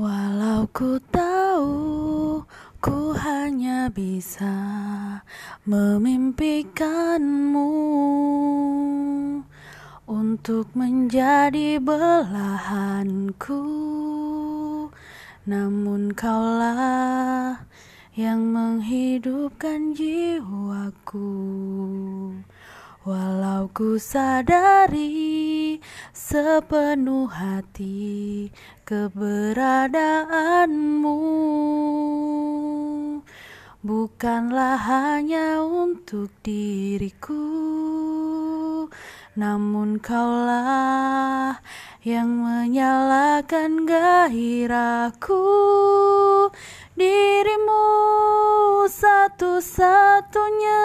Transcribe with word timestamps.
Walau 0.00 0.64
ku 0.72 0.96
tahu 1.12 2.40
ku 2.80 3.12
hanya 3.20 3.92
bisa 3.92 4.48
memimpikanmu 5.68 7.68
untuk 10.08 10.72
menjadi 10.72 11.76
belahanku, 11.76 13.60
namun 15.44 16.16
kaulah 16.16 17.60
yang 18.16 18.56
menghidupkan 18.56 19.92
jiwaku. 19.92 21.28
Walau 23.04 23.68
ku 23.76 24.00
sadari 24.00 25.39
sepenuh 26.20 27.32
hati 27.32 28.52
keberadaanmu. 28.84 31.16
Bukanlah 33.80 34.76
hanya 34.76 35.64
untuk 35.64 36.28
diriku 36.44 37.40
Namun 39.32 39.96
kaulah 40.04 41.64
yang 42.04 42.44
menyalakan 42.44 43.88
gairahku. 43.88 45.40
Dirimu 46.92 47.88
satu-satunya 48.84 50.84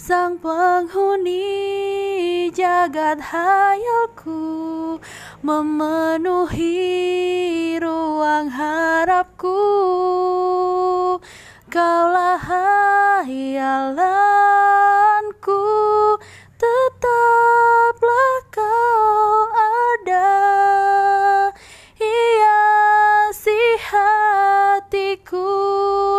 Sang 0.00 0.40
penghuni 0.40 2.13
jagat 2.54 3.18
hayalku 3.18 5.02
Memenuhi 5.42 6.70
ruang 7.82 8.48
harapku. 8.48 9.58
Kaulah 11.66 12.38
hayalanku 12.38 13.98
Tetaplah 16.54 18.38
kau 18.54 19.50
ada. 19.58 20.30
Hiasi 21.98 23.62
hatiku 23.90 25.50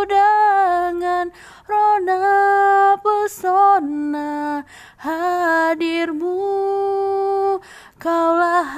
dengan 0.05 1.31
rona 1.65 2.99
pesona 2.99 4.61
hadirmu 4.99 6.34
Kaulah 8.05 8.69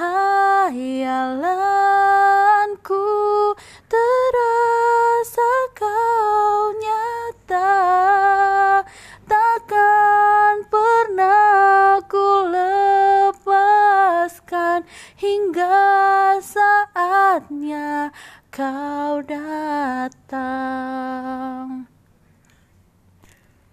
hayalanku 0.72 0.96
Terasa 3.84 5.52
kau 5.76 6.72
nyata. 6.72 7.76
Takkan 9.28 10.64
pernah 10.72 12.00
ku 12.08 12.48
lepaskan 13.36 14.08
Hingga 15.20 16.40
saatnya 16.40 18.08
kau 18.48 19.20
datang. 19.28 20.57